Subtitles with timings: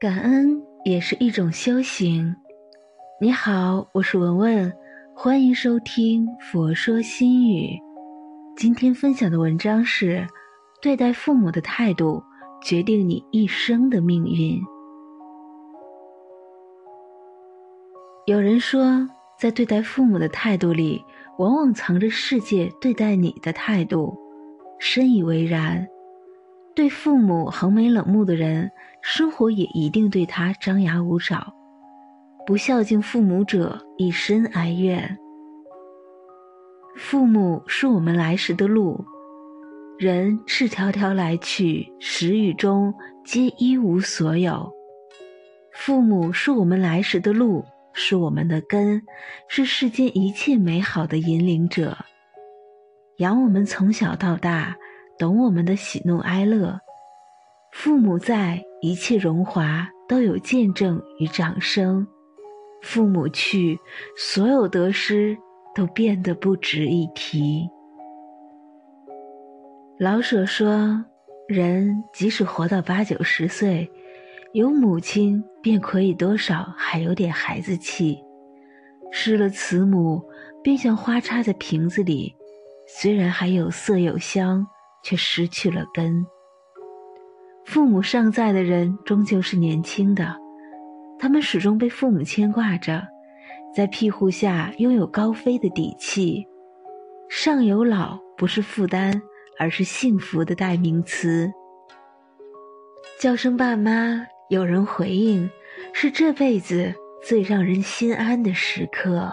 [0.00, 2.32] 感恩也是一种修行。
[3.20, 4.72] 你好，我是文文，
[5.12, 7.66] 欢迎收听《佛说心语》。
[8.56, 10.24] 今天分享的文章是：
[10.80, 12.22] 对待父母的态度
[12.62, 14.62] 决定你一生的命运。
[18.26, 19.04] 有人说，
[19.36, 21.04] 在对待父母的态度里，
[21.38, 24.16] 往往藏着世界对待你的态度。
[24.78, 25.84] 深以为然。
[26.78, 28.70] 对父母横眉冷目的人，
[29.02, 31.52] 生活也一定对他张牙舞爪。
[32.46, 35.18] 不孝敬父母者，一生哀怨。
[36.94, 39.04] 父母是我们来时的路，
[39.98, 44.72] 人赤条条来去，时雨中皆一无所有。
[45.72, 49.02] 父母是我们来时的路，是我们的根，
[49.48, 51.98] 是世间一切美好的引领者，
[53.16, 54.76] 养我们从小到大。
[55.18, 56.80] 懂我们的喜怒哀乐，
[57.72, 62.06] 父母在，一切荣华都有见证与掌声；
[62.82, 63.76] 父母去，
[64.16, 65.36] 所有得失
[65.74, 67.68] 都变得不值一提。
[69.98, 71.04] 老舍说
[71.48, 73.90] ：“人即使活到八九十岁，
[74.52, 78.14] 有母亲便可以多少还有点孩子气；
[79.10, 80.22] 失了慈母，
[80.62, 82.32] 便像花插在瓶子里，
[82.86, 84.64] 虽然还有色有香。”
[85.02, 86.26] 却失去了根。
[87.64, 90.34] 父母尚在的人终究是年轻的，
[91.18, 93.06] 他们始终被父母牵挂着，
[93.76, 96.46] 在庇护下拥有高飞的底气。
[97.28, 99.20] 上有老不是负担，
[99.58, 101.50] 而是幸福的代名词。
[103.20, 105.50] 叫声爸妈，有人回应，
[105.92, 109.30] 是这辈子最让人心安的时刻。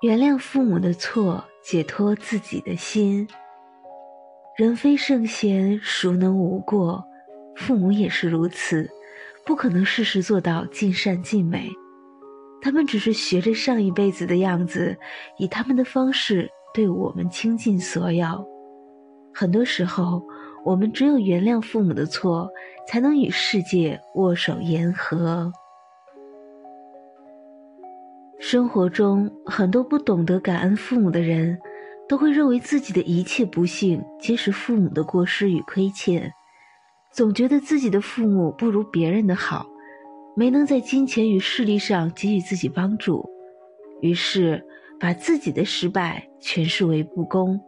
[0.00, 1.44] 原谅父母的错。
[1.64, 3.26] 解脱自己的心。
[4.54, 7.02] 人非圣贤，孰能无过？
[7.56, 8.88] 父母也是如此，
[9.46, 11.70] 不可能事事做到尽善尽美。
[12.60, 14.94] 他们只是学着上一辈子的样子，
[15.38, 18.46] 以他们的方式对我们倾尽所有。
[19.32, 20.22] 很多时候，
[20.64, 22.46] 我们只有原谅父母的错，
[22.86, 25.50] 才能与世界握手言和。
[28.46, 31.58] 生活中，很多不懂得感恩父母的人，
[32.06, 36.30] 都会认为自己的一切不幸皆是父母的过失与亏欠，
[37.10, 39.66] 总觉得自己的父母不如别人的好，
[40.36, 43.26] 没能在金钱与势力上给予自己帮助，
[44.02, 44.62] 于是
[45.00, 47.58] 把自己的失败诠释为不公。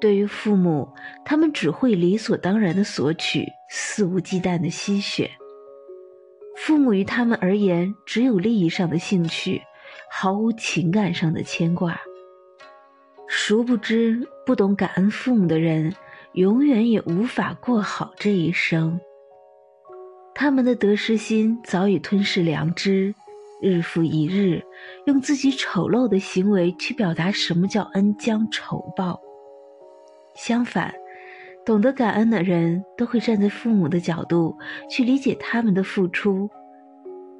[0.00, 0.88] 对于父母，
[1.24, 5.30] 他们只会理所当然的索取，肆无忌惮的吸血。
[6.56, 9.62] 父母于他们而言，只有利益上的兴趣。
[10.16, 12.00] 毫无情感上的牵挂。
[13.26, 15.92] 殊不知，不懂感恩父母的人，
[16.34, 19.00] 永远也无法过好这一生。
[20.32, 23.12] 他们的得失心早已吞噬良知，
[23.60, 24.62] 日复一日，
[25.06, 29.20] 用自己丑陋的行为去表达什么叫恩将仇报。
[30.36, 30.94] 相反，
[31.66, 34.56] 懂得感恩的人，都会站在父母的角度
[34.88, 36.48] 去理解他们的付出。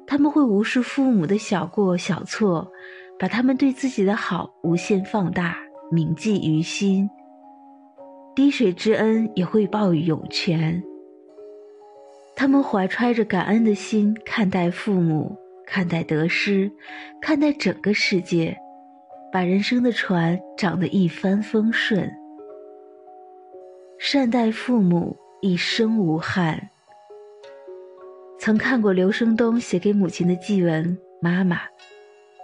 [0.07, 2.71] 他们会无视父母的小过小错，
[3.17, 5.57] 把他们对自己的好无限放大，
[5.91, 7.09] 铭记于心。
[8.35, 10.83] 滴水之恩也会报以涌泉。
[12.35, 15.35] 他们怀揣着感恩的心看待父母，
[15.65, 16.69] 看待得失，
[17.21, 18.55] 看待整个世界，
[19.31, 22.11] 把人生的船长得一帆风顺。
[23.97, 26.69] 善待父母，一生无憾。
[28.45, 31.57] 曾看过刘声东写给母亲的祭文《妈妈》，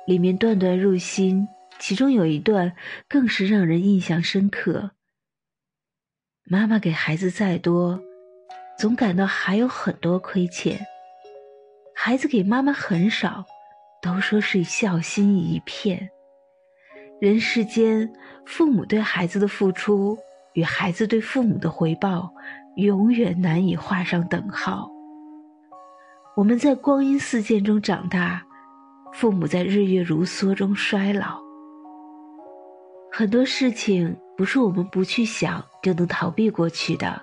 [0.07, 1.47] 里面段段入心，
[1.77, 2.73] 其中有一段
[3.07, 4.89] 更是让人印象深刻。
[6.43, 8.01] 妈妈给孩子再多，
[8.79, 10.75] 总感到还有很多亏欠；
[11.93, 13.45] 孩子给妈妈很少，
[14.01, 16.09] 都说是孝心一片。
[17.19, 18.11] 人世间，
[18.47, 20.17] 父母对孩子的付出
[20.53, 22.33] 与孩子对父母的回报，
[22.77, 24.89] 永远难以画上等号。
[26.33, 28.41] 我们在光阴似箭中长大，
[29.11, 31.37] 父母在日月如梭中衰老。
[33.11, 37.21] 很多事情不是我们不去想就能逃避过去的，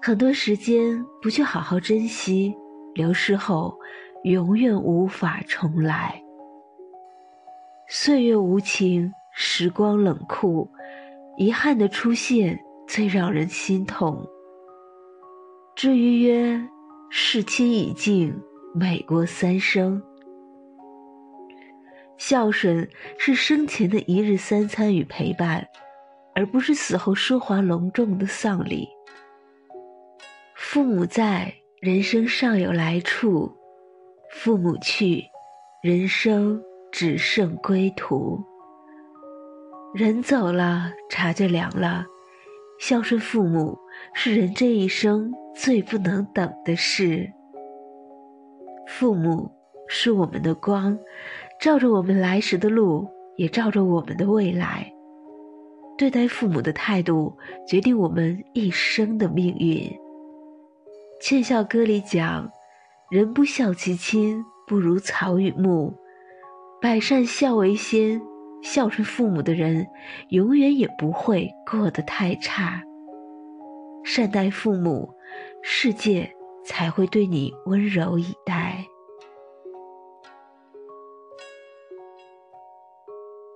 [0.00, 2.54] 很多时间不去好好珍惜，
[2.94, 3.76] 流逝后
[4.22, 6.22] 永远无法重来。
[7.88, 10.70] 岁月无情，时光冷酷，
[11.36, 12.56] 遗憾的出现
[12.86, 14.24] 最让人心痛。
[15.74, 16.68] 至于曰。
[17.18, 18.38] 事亲已尽，
[18.74, 20.02] 美过三生。
[22.18, 22.86] 孝顺
[23.16, 25.66] 是生前的一日三餐与陪伴，
[26.34, 28.86] 而不是死后奢华隆重的丧礼。
[30.54, 33.50] 父母在，人生尚有来处；
[34.30, 35.24] 父母去，
[35.82, 38.44] 人生只剩归途。
[39.94, 42.04] 人走了，茶就凉了。
[42.78, 43.78] 孝顺父母
[44.14, 47.32] 是人这一生最不能等的事。
[48.86, 49.50] 父母
[49.88, 50.98] 是我们的光，
[51.60, 54.92] 照着我们来时的路，也照着我们的未来。
[55.98, 57.36] 对待父母的态度，
[57.66, 59.78] 决定我们一生的命运。
[61.20, 62.50] 《劝孝歌》里讲
[63.10, 65.94] ：“人不孝其亲，不如草与木。
[66.82, 68.20] 百善孝为先，
[68.62, 69.86] 孝顺父母的人，
[70.30, 72.82] 永远也不会过得太差。
[74.04, 75.12] 善待父母，
[75.62, 76.30] 世界
[76.64, 78.84] 才会对你温柔以待。”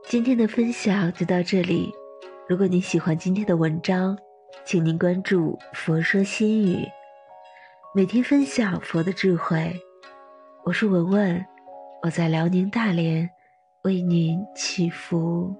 [0.06, 1.92] 今天的分享就到这里。
[2.48, 4.18] 如果你喜欢今天的文章，
[4.64, 6.84] 请您关注“佛说心语”。
[7.94, 9.72] 每天分享佛的智慧，
[10.64, 11.46] 我是文文，
[12.02, 13.30] 我在辽宁大连
[13.82, 15.56] 为您祈福。